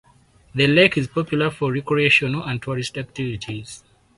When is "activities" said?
2.97-3.83